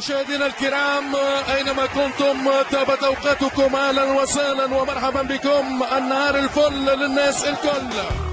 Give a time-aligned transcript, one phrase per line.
[0.00, 1.16] مشاهدينا الكرام
[1.56, 5.82] أينما كنتم تابت أوقاتكم أهلا وسهلا ومرحبا بكم.
[5.96, 8.29] النهار الفل للناس الكل.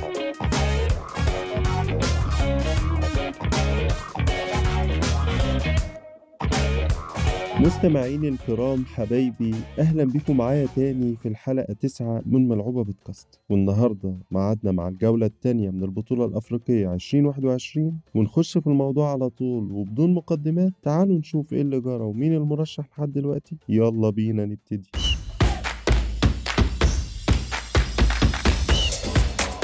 [7.60, 13.28] مستمعيني الكرام حبايبي أهلا بيكم معايا تاني في الحلقة تسعة من ملعوبة بودكاست.
[13.49, 20.13] والنهاردة معادنا مع الجولة التانية من البطولة الأفريقية 2021 ونخش في الموضوع على طول وبدون
[20.13, 23.58] مقدمات تعالوا نشوف إيه اللي جرى ومين المرشح لحد دلوقتي.
[23.69, 24.89] يلا بينا نبتدي.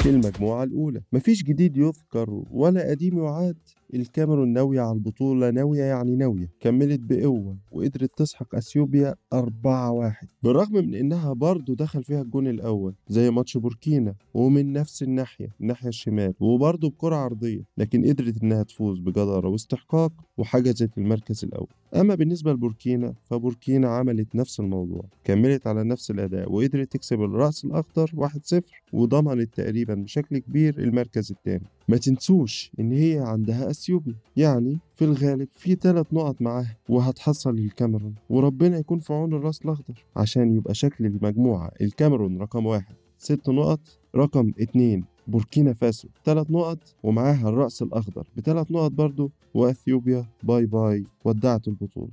[0.02, 3.56] في المجموعة الأولى مفيش جديد يذكر ولا قديم يعاد
[3.94, 6.50] الكاميرون ناوية على البطولة ناوية يعني ناوية.
[6.60, 13.30] كملت بقوة وقدرت تسحق أثيوبيا 4-1 بالرغم من إنها برضه دخل فيها الجون الأول زي
[13.30, 19.48] ماتش بوركينا ومن نفس الناحية الناحية الشمال وبرضه بكرة عرضية لكن قدرت إنها تفوز بجدارة
[19.48, 21.68] واستحقاق وحجزت المركز الأول.
[21.94, 28.10] أما بالنسبة لبوركينا فبوركينا عملت نفس الموضوع كملت على نفس الأداء وقدرت تكسب الرأس الأخضر
[28.16, 28.60] 1-0
[28.92, 31.66] وضمنت تقريبا بشكل كبير المركز الثاني.
[31.88, 38.14] ما تنسوش إن هي عندها أثيوبيا يعني في الغالب في ثلاث نقط معاها وهتحصل الكاميرون.
[38.30, 40.04] وربنا يكون في عون الراس الأخضر.
[40.16, 42.94] عشان يبقى شكل المجموعة الكاميرون رقم واحد.
[43.18, 43.80] ست نقط.
[44.16, 46.08] رقم اتنين بوركينا فاسو.
[46.24, 48.26] ثلاث نقط ومعاها الرأس الأخضر.
[48.36, 49.30] بثلاث نقط برضو.
[49.54, 51.04] وأثيوبيا bye bye.
[51.24, 52.10] ودعت البطولة.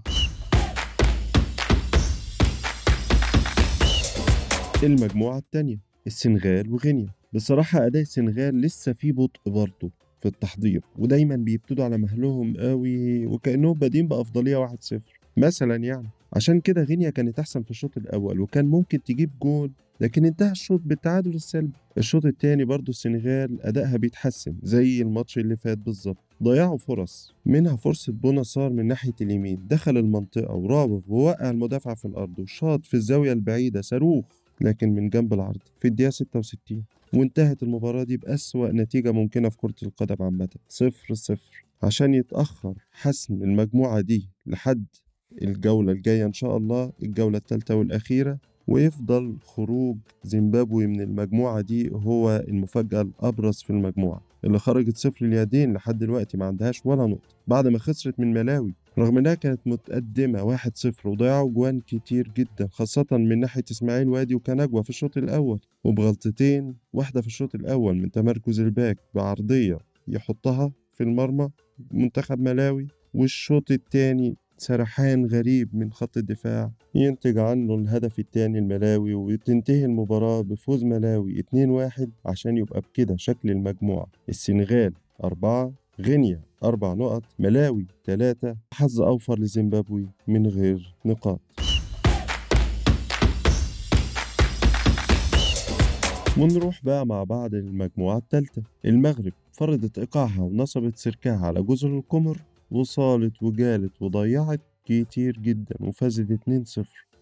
[4.83, 7.20] المجموعة التانية السنغال وغينيا.
[7.33, 13.73] بصراحة أداء السنغال لسه فيه بطء برضه في التحضير ودايما بيبتدوا على مهلهم قوي وكأنهم
[13.73, 14.95] بادين بأفضلية 1-0
[15.37, 19.71] مثلا يعني عشان كده غينيا كانت أحسن في الشوط الأول وكان ممكن تجيب جول
[20.01, 25.77] لكن انتهى الشوط بالتعادل السلبي الشوط التاني برضه السنغال أدائها بيتحسن زي الماتش اللي فات
[25.77, 26.17] بالظبط.
[26.43, 32.05] ضيعوا فرص منها فرصة بونا صار من ناحية اليمين دخل المنطقة وراوغ ووقع المدافع في
[32.05, 34.25] الأرض وشاط في الزاوية البعيدة صاروخ
[34.61, 39.75] لكن من جنب العرض في الدقيقة 66 وانتهت المباراة دي بأسوأ نتيجة ممكنة في كرة
[39.83, 40.49] القدم عامة.
[40.69, 41.65] صفر صفر.
[41.83, 44.85] عشان يتأخر حسم المجموعة دي لحد
[45.41, 52.45] الجولة الجاية إن شاء الله الجولة الثالثة والأخيرة ويفضل خروج زيمبابوي من المجموعة دي هو
[52.47, 54.30] المفاجأة الأبرز في المجموعة.
[54.43, 57.35] اللي خرجت صفر اليدين لحد دلوقتي ما عندهاش ولا نقطة.
[57.47, 62.67] بعد ما خسرت من ملاوي رغم إنها كانت متقدمة واحد صفر وضيعوا جوان كتير جدا
[62.71, 65.59] خاصة من ناحية إسماعيل وادي وكنجوة في الشوط الأول.
[65.83, 71.49] وبغلطتين واحدة في الشوط الأول من تمركز الباك بعرضية يحطها في المرمى
[71.91, 79.85] منتخب ملاوي والشوط التاني سرحان غريب من خط الدفاع ينتج عنه الهدف التاني الملاوي وتنتهي
[79.85, 84.07] المباراة بفوز ملاوي 2-1 عشان يبقى بكده شكل المجموعة.
[84.29, 91.41] السنغال أربعة غينيا أربع نقط ملاوي ثلاثة حظ أوفر لزيمبابوي من غير نقاط.
[96.37, 98.63] ونروح بقى مع بعض للمجموعة الثالثة.
[98.85, 102.37] المغرب فرضت إيقاعها ونصبت سركها على جزر القمر
[102.71, 106.81] وصالت وجالت وضيعت كتير جدا وفازت 2-0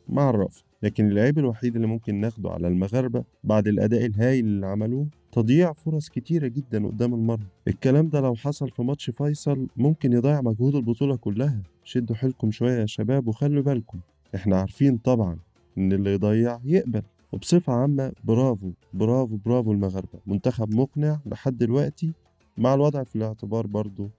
[0.09, 0.61] مع الرفض.
[0.83, 6.09] لكن اللعيب الوحيد اللي ممكن ناخده على المغاربة بعد الأداء الهايل اللي عملوه تضييع فرص
[6.09, 7.45] كتيرة جدا قدام المرمى.
[7.67, 11.61] الكلام ده لو حصل في ماتش فيصل ممكن يضيع مجهود البطولة كلها.
[11.83, 13.99] شدوا حيلكم شوية يا شباب وخلوا بالكم.
[14.35, 15.37] إحنا عارفين طبعا
[15.77, 17.01] إن اللي يضيع يقبل.
[17.31, 20.19] وبصفة عامة برافو برافو برافو المغاربة.
[20.27, 22.13] منتخب مقنع لحد دلوقتي
[22.57, 24.09] مع الوضع في الاعتبار برضو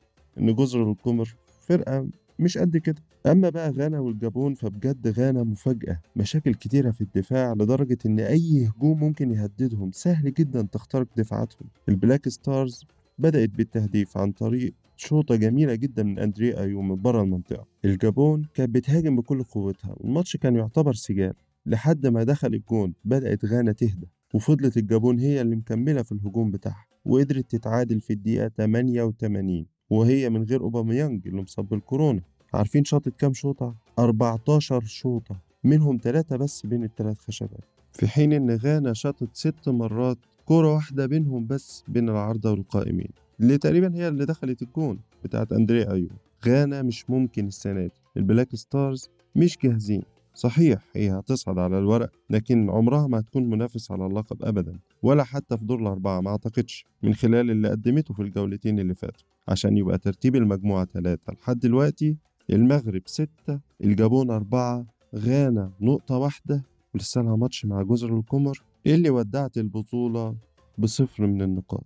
[0.41, 2.09] إن جزر القمر فرقة
[2.39, 3.03] مش قد كده.
[3.27, 6.01] أما بقى غانا والجابون فبجد غانا مفاجأة.
[6.17, 9.91] مشاكل كتيرة في الدفاع لدرجة إن أي هجوم ممكن يهددهم.
[9.93, 11.69] سهل جدا تخترق دفاعاتهم.
[11.89, 12.85] ال Black Stars
[13.19, 17.67] بدأت بالتهديف عن طريق شوطة جميلة جدا من أندريا أيو من بره المنطقة.
[17.85, 21.35] الجابون كانت بتهاجم بكل قوتها والماتش كان يعتبر سجال.
[21.67, 26.87] لحد ما دخل الجون بدأت غانا تهدى وفضلت الجابون هي اللي مكملة في الهجوم بتاعها
[27.05, 32.21] وقدرت تتعادل في الدقيقة 88 وهي من غير أوباميانج اللي مصاب بالكورونا.
[32.55, 37.65] عارفين شاطت كام شوطة؟ 14 شوطة منهم ثلاثة بس بين الثلاث خشبات.
[37.93, 43.09] في حين إن غانا شاطت ست مرات كرة واحدة بينهم بس بين العارضة والقائمين
[43.41, 46.09] اللي تقريبا هي اللي دخلت الجون بتاعت أندريا أيو
[46.47, 47.93] غانا مش ممكن السنة دي.
[48.17, 50.03] ال Black Stars مش جاهزين.
[50.35, 55.59] صحيح هي هتصعد على الورق لكن عمرها ما هتكون منافس على اللقب أبدا ولا حتى
[55.59, 59.27] في دور الأربعة ما أعتقدش من خلال اللي قدمته في الجولتين اللي فاتوا.
[59.51, 62.17] عشان يبقى ترتيب المجموعة ثلاثة لحد دلوقتي
[62.51, 64.87] المغرب ستة الجابون أربعة
[65.17, 66.63] غانا نقطة واحدة
[66.95, 70.35] ولسه لها ماتش مع جزر القمر اللي ودعت البطولة
[70.79, 71.85] بصفر من النقاط.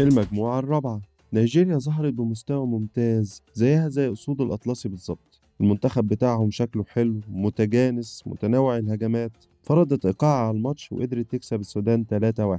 [0.00, 1.00] المجموعة الرابعة
[1.32, 5.40] نيجيريا ظهرت بمستوى ممتاز زيها زي أسود الأطلسي بالظبط.
[5.60, 9.32] المنتخب بتاعهم شكله حلو متجانس متنوع الهجمات
[9.68, 12.04] فرضت إيقاع على الماتش وقدرت تكسب السودان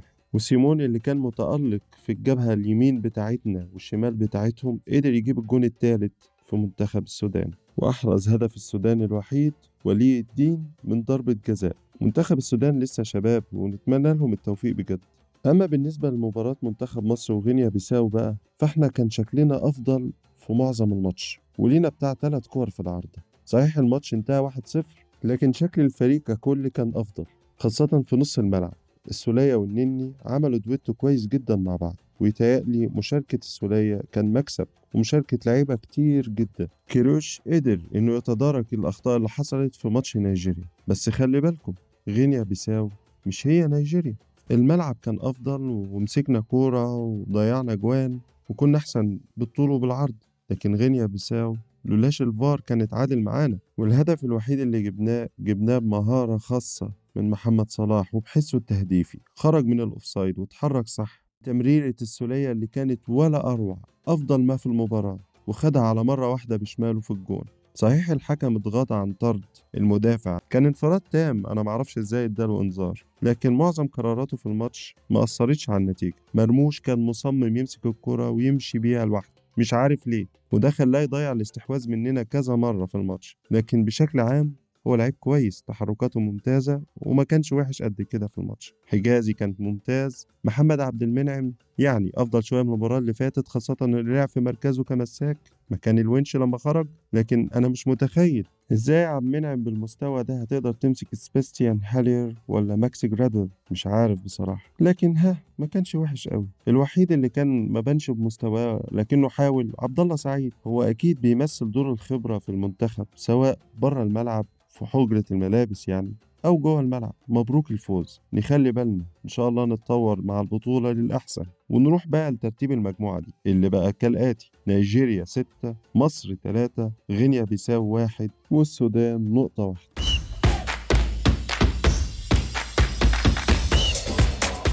[0.32, 6.12] وسيموني اللي كان متألق في الجبهة اليمين بتاعتنا والشمال بتاعتهم قدر يجيب الجون الثالث
[6.46, 7.50] في منتخب السودان.
[7.76, 9.52] وأحرز هدف السودان الوحيد
[9.84, 11.76] ولي الدين من ضربة جزاء.
[12.00, 15.00] منتخب السودان لسه شباب ونتمنى لهم التوفيق بجد.
[15.46, 21.40] أما بالنسبة لمباراة منتخب مصر وغينيا بيساو بقى فإحنا كان شكلنا أفضل في معظم الماتش
[21.58, 23.22] ولينا بتاع ثلاث كور في العارضة.
[23.44, 24.82] صحيح الماتش انتهى 1-0
[25.24, 27.24] لكن شكل الفريق ككل كان أفضل
[27.58, 28.74] خاصة في نص الملعب.
[29.08, 35.74] السولية والنني عملوا دويتو كويس جدا مع بعض ويتهيألي مشاركة السولية كان مكسب ومشاركة لعيبة
[35.74, 36.68] كتير جدا.
[36.88, 41.72] كيروش قدر إنه يتدارك الأخطاء اللي حصلت في ماتش نيجيريا بس خلي بالكم
[42.08, 42.90] غينيا بيساو
[43.26, 44.14] مش هي نيجيريا.
[44.50, 48.18] الملعب كان أفضل ومسكنا كورة وضيعنا جوان
[48.48, 50.14] وكنا أحسن بالطول وبالعرض
[50.50, 56.92] لكن غينيا بيساو لولاش الفار كان اتعادل معانا والهدف الوحيد اللي جبناه جبناه بمهارة خاصة
[57.16, 59.18] من محمد صلاح وبحسه التهديفي.
[59.34, 61.24] خرج من الأوفسايد واتحرك صح.
[61.44, 67.00] تمريرة السولية اللي كانت ولا أروع أفضل ما في المباراة وخدها على مرة واحدة بشماله
[67.00, 67.44] في الجون.
[67.74, 69.44] صحيح الحكم اتغاضى عن طرد
[69.74, 70.38] المدافع.
[70.50, 73.04] كان انفراد تام أنا معرفش إزاي اداله إنذار.
[73.22, 76.14] لكن معظم قراراته في الماتش ما أثرتش على النتيجة.
[76.34, 79.39] مرموش كان مصمم يمسك الكرة ويمشي بيها لوحده.
[79.60, 83.36] مش عارف ليه وده خلاه يضيع الاستحواذ مننا كذا مرة في الماتش.
[83.50, 84.54] لكن بشكل عام
[84.86, 88.74] هو لعيب كويس تحركاته ممتازة وما كانش وحش قد كده في الماتش.
[88.86, 94.00] حجازي كان ممتاز محمد عبد المنعم يعني أفضل شوية من المباراة اللي فاتت خاصة إنه
[94.00, 95.38] لعب في مركزه كمساك
[95.70, 101.14] مكان الونش لما خرج لكن أنا مش متخيل إزاي عبد المنعم بالمستوى ده هتقدر تمسك
[101.14, 104.70] سبيستيان هالير ولا ماكس جرادل مش عارف بصراحة.
[104.80, 106.46] لكن ها ما كانش وحش قوي.
[106.68, 111.92] الوحيد اللي كان ما بانش بمستواه لكنه حاول عبد الله سعيد هو أكيد بيمثل دور
[111.92, 114.46] الخبرة في المنتخب سواء بره الملعب
[114.80, 117.14] في حجرة الملابس يعني أو جوه الملعب.
[117.28, 118.20] مبروك الفوز.
[118.32, 119.04] نخلي بالنا.
[119.24, 121.44] إن شاء الله نتطور مع البطولة للأحسن.
[121.70, 123.34] ونروح بقى لترتيب المجموعة دي.
[123.46, 124.50] اللي بقى كالآتي.
[124.66, 129.90] نيجيريا ستة مصر تلاتة غينيا بيساو واحد والسودان نقطة واحدة.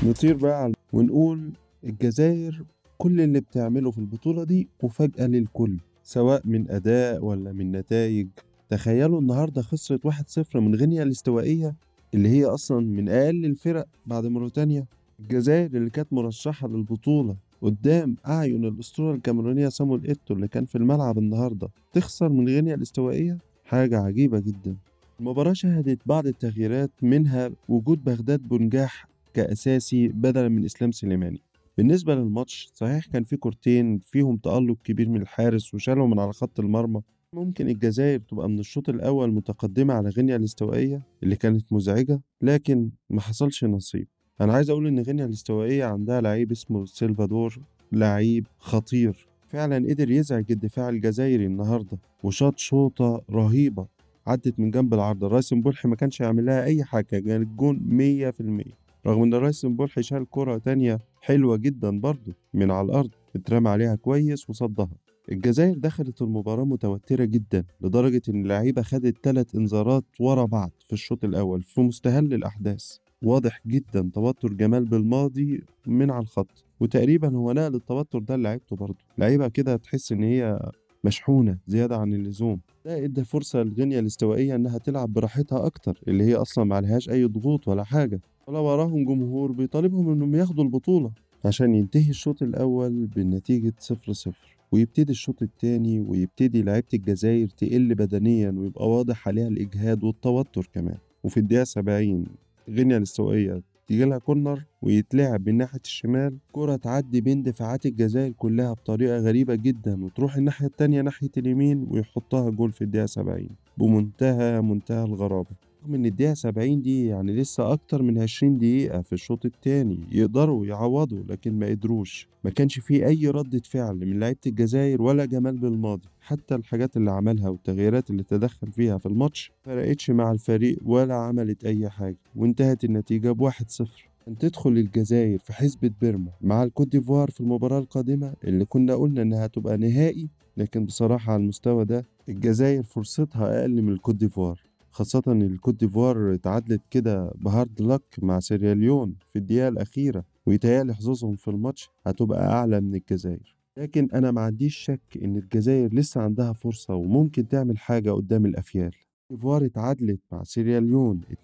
[0.04, 1.52] نطير بقى ونقول
[1.84, 2.66] الجزائر
[2.98, 8.28] كل اللي بتعمله في البطولة دي مفاجأة للكل سواء من أداء ولا من نتائج.
[8.70, 11.76] تخيلوا النهارده خسرت 1-0 من غينيا الاستوائية
[12.14, 14.86] اللي هي أصلا من أقل الفرق بعد موريتانيا.
[15.20, 21.18] الجزائر اللي كانت مرشحة للبطولة قدام أعين الأسطورة الكاميرونية صامويل إيتو اللي كان في الملعب
[21.18, 24.76] النهاردة تخسر من غينيا الاستوائية؟ حاجة عجيبة جدا.
[25.20, 31.42] المباراة شهدت بعض التغييرات منها وجود بغداد بنجاح كأساسي بدلا من إسلام سليماني.
[31.78, 36.60] بالنسبة للماتش صحيح كان في كورتين فيهم تألق كبير من الحارس وشالهم من على خط
[36.60, 37.02] المرمى
[37.34, 43.22] ممكن الجزائر تبقى من الشوط الأول متقدمة على غينيا الاستوائية اللي كانت مزعجة لكن ما
[43.22, 44.08] حصلش نصيب.
[44.42, 47.60] أنا عايز أقول إن غينيا الاستوائية عندها لعيب اسمه سيلفادور
[47.92, 49.28] لعيب خطير.
[49.50, 53.88] فعلا قدر يزعج الدفاع الجزائري النهاردة وشاط شوطة رهيبة
[54.28, 55.28] عدت من جنب العارضة.
[55.28, 58.78] رايسن بولحي ما كانش يعمل لها أي حاجة كان الجون مية في المية.
[59.08, 63.96] رغم إن رايسن بولحي شال كرة تانية حلوة جدا برضه من على الأرض اترمى عليها
[63.96, 65.07] كويس وصدها.
[65.32, 71.24] الجزائر دخلت المباراة متوترة جدا لدرجة إن اللعيبة خدت ثلاث إنذارات ورا بعض في الشوط
[71.24, 72.98] الأول في مستهل الأحداث.
[73.24, 78.98] واضح جدا توتر جمال بالماضي من على الخط وتقريبا هو نقل التوتر ده لعيبته برضه.
[79.18, 80.72] لعيبة كده تحس إن هي
[81.04, 82.60] مشحونة زيادة عن اللزوم.
[82.86, 87.68] ده إدى فرصة لغينيا الاستوائية إنها تلعب براحتها أكتر اللي هي أصلا معلهاش أي ضغوط
[87.68, 88.22] ولا حاجة.
[88.48, 91.12] ولا وراهم جمهور بيطالبهم إنهم ياخدوا البطولة
[91.46, 94.57] عشان ينتهي الشوط الأول بالنتيجة صفر صفر.
[94.72, 100.98] ويبتدي الشوط التاني ويبتدي لعيبة الجزائر تقل بدنيا ويبقى واضح عليها الإجهاد والتوتر كمان.
[101.24, 102.26] وفي الدقيقة 70
[102.70, 106.38] غينيا الاستوائية تيجي لها كورنر ويتلعب من ناحية الشمال.
[106.52, 112.50] كرة تعدي بين دفاعات الجزائر كلها بطريقة غريبة جدا وتروح الناحية التانية ناحية اليمين ويحطها
[112.50, 113.48] جول في الدقيقة 70
[113.78, 115.67] بمنتهى منتهى الغرابة.
[115.84, 120.66] رغم إن الدقيقة 70 دي يعني لسه أكتر من 20 دقيقة في الشوط التاني يقدروا
[120.66, 122.28] يعوضوا لكن ما قدروش.
[122.44, 126.08] ما كانش فيه أي ردة فعل من لعيبة الجزائر ولا جمال بالماضي.
[126.22, 131.66] حتى الحاجات اللي عملها والتغييرات اللي تدخل فيها في الماتش فرقتش مع الفريق ولا عملت
[131.66, 134.10] أي حاجة وانتهت النتيجة بواحد صفر.
[134.28, 139.22] أن تدخل الجزائر في حسبة بيرما مع الكوت ديفوار في المباراة القادمة اللي كنا قلنا
[139.22, 144.60] إنها تبقى نهائي لكن بصراحة على المستوى ده الجزائر فرصتها أقل من الكوت ديفوار.
[144.98, 150.94] خاصة إن الكوت ديفوار اتعادلت كده ب hard luck مع سيراليون في الدقيقة الأخيرة ويتهيألي
[150.96, 153.56] حظوظهم في الماتش هتبقى أعلى من الجزائر.
[153.78, 158.92] لكن أنا ما عنديش شك إن الجزائر لسه عندها فرصة وممكن تعمل حاجة قدام الأفيال.
[159.32, 161.38] إيفوار اتعادلت مع سيراليون 2-2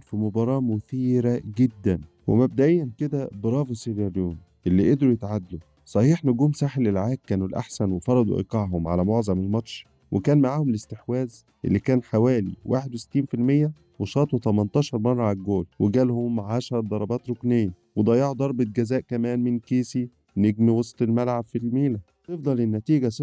[0.00, 4.36] في مباراة مثيرة جدا ومبدئيا كده برافو سيراليون
[4.66, 5.60] اللي قدروا يتعادلوا.
[5.84, 11.78] صحيح نجوم ساحل العاج كانوا الأحسن وفرضوا إيقاعهم على معظم الماتش وكان معاهم الاستحواذ اللي
[11.78, 19.00] كان حوالي 61% وشاطوا 18 مرة على الجول وجالهم 10 ضربات ركنية وضيعوا ضربة جزاء
[19.00, 22.00] كمان من كيسي نجم وسط الملعب في الميلان.
[22.28, 23.14] تفضل النتيجة 0-0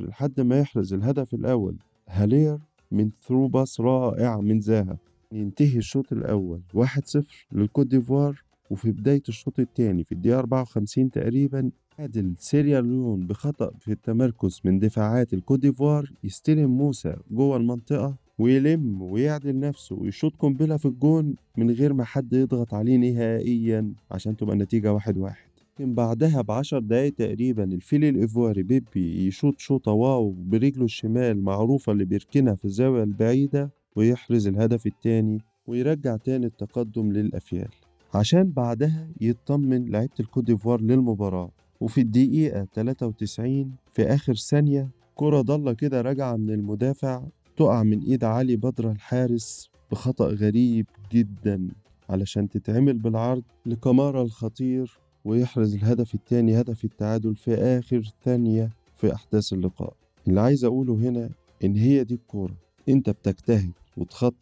[0.00, 1.76] لحد ما يحرز الهدف الأول
[2.08, 2.58] هالير
[2.90, 4.98] من through pass رائع من زاها.
[5.32, 7.22] ينتهي الشوط الأول 1-0
[7.52, 14.60] للكوت ديفوار وفي بداية الشوط الثاني في الدقيقة 54 تقريبا عادل سيراليون بخطأ في التمركز
[14.64, 21.34] من دفاعات الكوت ديفوار يستلم موسى جوه المنطقة ويلم ويعدل نفسه ويشوط قنبلة في الجون
[21.56, 25.48] من غير ما حد يضغط عليه نهائيا عشان تبقى النتيجة واحد واحد.
[25.74, 32.04] لكن بعدها بعشر دقايق تقريبا الفيل الإيفواري بيبي يشوط شوطة wow برجله الشمال معروفة اللي
[32.04, 37.68] بيركنها في الزاوية البعيدة ويحرز الهدف التاني ويرجع تاني التقدم للأفيال.
[38.14, 41.50] عشان بعدها يطمن لعيبة الكوت ديفوار للمباراة.
[41.80, 47.22] وفي الدقيقة 93 في آخر ثانية كرة ضلة كده راجعة من المدافع
[47.56, 51.68] تقع من إيد علي بدر الحارس بخطأ غريب جدا
[52.10, 59.52] علشان تتعمل بالعرض لكمارا الخطير ويحرز الهدف التاني هدف التعادل في آخر ثانية في أحداث
[59.52, 59.94] اللقاء.
[60.28, 61.30] اللي عايز أقوله هنا
[61.64, 62.54] إن هي دي الكورة.
[62.88, 64.34] أنت بتجتهد وتخطط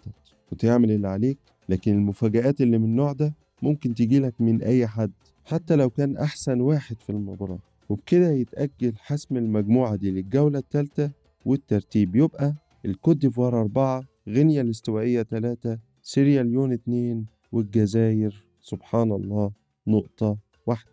[0.53, 5.13] وتعمل اللي عليك لكن المفاجآت اللي من النوع ده ممكن تجيلك من أي حد
[5.45, 7.59] حتى لو كان أحسن واحد في المباراة.
[7.89, 11.11] وبكده يتأجل حسم المجموعة دي للجولة الثالثة
[11.45, 12.17] والترتيب.
[12.17, 12.55] يبقى
[12.85, 19.51] الكوت ديفوار أربعة غينيا الاستوائية ثلاثة سيراليون اتنين والجزائر سبحان الله
[19.87, 20.91] نقطة واحدة.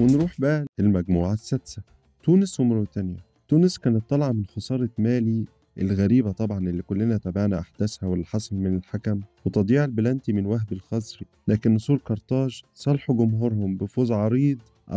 [0.00, 1.82] ونروح بقى للمجموعة السادسة
[2.22, 3.16] تونس وموريتانيا.
[3.48, 5.44] تونس كانت طالعة من خسارة مالي
[5.78, 11.26] الغريبة طبعا اللي كلنا تابعنا أحداثها واللي حصل من الحكم وتضييع البلانتي من وهب الخزري
[11.48, 14.58] لكن نسور قرطاج صالحوا جمهورهم بفوز عريض
[14.90, 14.96] 4-0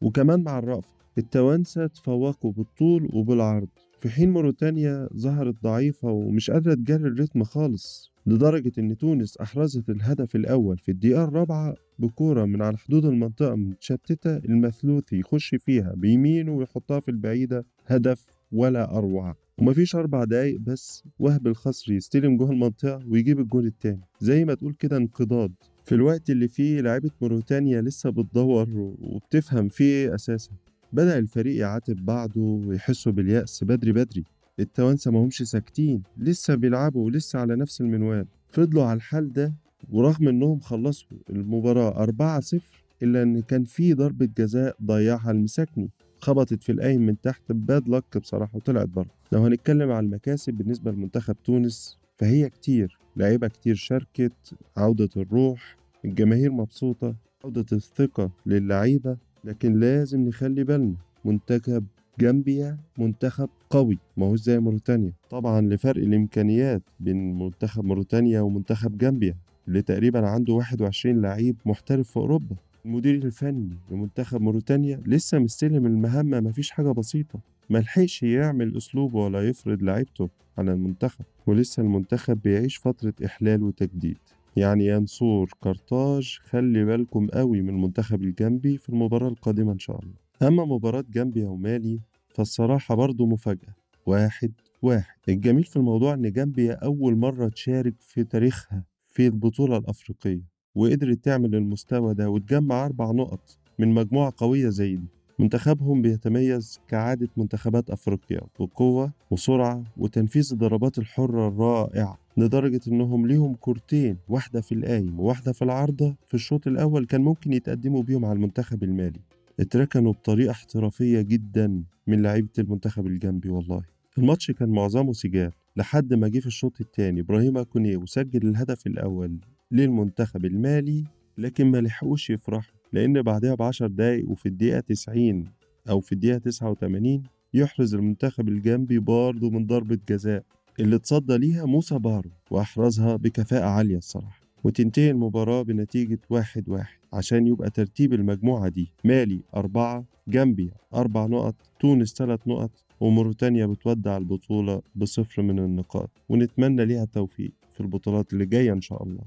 [0.00, 3.68] وكمان مع الرأفة التوانسة تفوقوا بالطول وبالعرض.
[3.98, 10.36] في حين موريتانيا ظهرت ضعيفة ومش قادرة تجاري الريتم خالص لدرجة إن تونس أحرزت الهدف
[10.36, 17.00] الأول في الدقيقة الرابعة بكورة من على حدود المنطقة متشتتة المثلوثي يخش فيها بيمينه ويحطها
[17.00, 19.36] في البعيدة هدف ولا أروع.
[19.58, 24.00] ومفيش أربع دقايق بس وهب الخصري يستلم جوه المنطقة ويجيب الجول التاني.
[24.20, 25.52] زي ما تقول كده انقضاض.
[25.84, 28.68] في الوقت اللي فيه لعيبة موريتانيا لسه بتدور
[29.00, 30.50] وبتفهم فيه إيه أساسا.
[30.92, 34.24] بدأ الفريق يعاتب بعضه ويحسوا باليأس بدري بدري.
[34.60, 36.02] التوانسة ماهمش ساكتين.
[36.18, 38.26] لسه بيلعبوا ولسه على نفس المنوال.
[38.48, 39.54] فضلوا على الحال ده
[39.90, 42.56] ورغم إنهم خلصوا المباراة 4-0
[43.02, 45.90] إلا إن كان في ضربة جزاء ضيعها المساكني.
[46.20, 49.06] خبطت في القايم من تحت باد لك بصراحة وطلعت بره.
[49.32, 54.32] لو هنتكلم على المكاسب بالنسبة لمنتخب تونس فهي كتير لعيبة كتير شاركت
[54.76, 60.94] عودة الروح الجماهير مبسوطة عودة الثقة للعيبة لكن لازم نخلي بالنا
[61.24, 61.84] منتخب
[62.20, 65.12] جامبيا منتخب قوي ما هوش زي موريتانيا.
[65.30, 69.34] طبعا لفرق الإمكانيات بين منتخب موريتانيا ومنتخب جامبيا
[69.68, 72.56] اللي تقريبا عنده 21 لعيب محترف في أوروبا.
[72.86, 77.40] المدير الفني لمنتخب موريتانيا لسه مستلم المهمة مفيش حاجة بسيطة.
[77.70, 80.28] ملحقش يعمل أسلوبه ولا يفرض لعيبته
[80.58, 84.18] على المنتخب ولسه المنتخب بيعيش فترة إحلال وتجديد.
[84.56, 90.00] يعني يا نصور قرطاج خلي بالكم قوي من المنتخب الجنبي في المباراة القادمة إن شاء
[90.02, 90.14] الله.
[90.42, 93.74] أما مباراة جامبيا ومالي فالصراحة برضو مفاجأة.
[94.06, 94.52] واحد
[94.82, 95.16] واحد.
[95.28, 100.55] الجميل في الموضوع إن جامبيا أول مرة تشارك في تاريخها في البطولة الأفريقية.
[100.76, 105.04] وقدرت تعمل المستوى ده وتجمع أربع نقط من مجموعة قوية زي دي.
[105.38, 114.16] منتخبهم بيتميز كعادة منتخبات أفريقيا بقوة وسرعة وتنفيذ الضربات الحرة الرائعة لدرجة إنهم ليهم كورتين
[114.28, 118.82] واحدة في القايم وواحدة في العارضة في الشوط الأول كان ممكن يتقدموا بيهم على المنتخب
[118.82, 119.20] المالي.
[119.60, 123.82] اتركنوا بطريقة احترافية جدا من لعيبة المنتخب الجنبي والله.
[124.18, 129.36] الماتش كان معظمه سجال لحد ما جه في الشوط الثاني إبراهيم أكونيه وسجل الهدف الأول
[129.70, 131.04] للمنتخب المالي
[131.38, 135.44] لكن ما لحقوش يفرحوا لأن بعدها بعشر دقايق وفي الدقيقة 90
[135.90, 137.22] أو في الدقيقة 89
[137.54, 140.42] يحرز المنتخب الجنبي برضه من ضربة جزاء.
[140.80, 144.40] اللي اتصدى ليها موسى بارو وأحرزها بكفاءة عالية الصراحة.
[144.64, 148.92] وتنتهي المباراة بنتيجة واحد واحد عشان يبقى ترتيب المجموعة دي.
[149.04, 152.70] مالي أربعة جامبيا أربع نقط تونس ثلاث نقط
[153.00, 156.10] وموريتانيا بتودع البطولة بصفر من النقاط.
[156.28, 159.22] ونتمنى ليها التوفيق في البطولات اللي جاية إن شاء الله.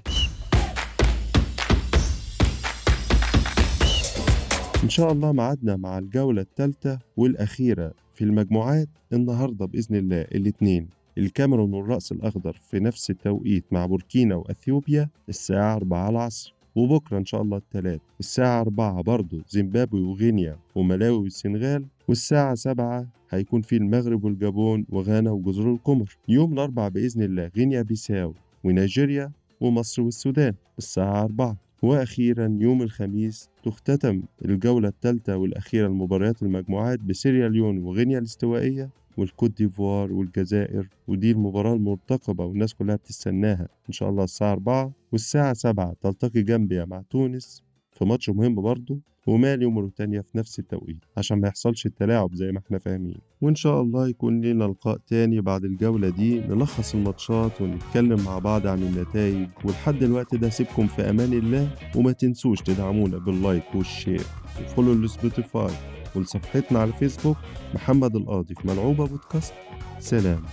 [4.84, 11.74] إن شاء الله معادنا مع الجولة الثالثة والأخيرة في المجموعات النهاردة بإذن الله الاثنين الكاميرون
[11.74, 16.56] والرأس الأخضر في نفس التوقيت مع بوركينا وأثيوبيا الساعة 4 العصر.
[16.76, 18.00] وبكرة إن شاء الله الثلاث.
[18.20, 25.72] الساعة 4 برضه زيمبابوي وغينيا وملاوي والسنغال والساعة 7 هيكون في المغرب والجابون وغانا وجزر
[25.72, 26.18] القمر.
[26.28, 28.34] يوم الأربعاء بإذن الله غينيا بيساو
[28.64, 29.32] ونيجيريا
[29.62, 38.20] ومصر والسودان الساعة 4 وأخيرا يوم الخميس تختتم الجولة الثالثة والأخيرة لمباريات المجموعات بسيرياليون وغينيا
[38.20, 43.68] الاستوائية والكوت ديفوار والجزائر ودي المباراة المرتقبة والناس كلها بتستناها.
[43.88, 47.64] إن شاء الله الساعة 4 والساعة 7 تلتقي جامبيا مع تونس.
[48.00, 52.60] في ماتش مهم برضه ومالي وموريتانيا في نفس التوقيت عشان ما يحصلش التلاعب زي ما
[52.60, 53.18] إحنا فاهمين.
[53.41, 58.68] وإن شاء الله يكون لنا لقاء تاني بعد الجولة دي نلخص الماتشات ونتكلم مع بعض
[58.68, 59.48] عن النتائج.
[59.65, 64.24] ولحد الوقت ده سيبكم في أمان الله وما تنسوش تدعمونا بال like وال share.
[64.62, 65.74] وفولو السبوتيفاي
[66.15, 67.38] ولصفحتنا على فيسبوك
[67.74, 69.53] محمد القاضي في ملعوبة بودكاست.
[70.00, 70.44] سلام.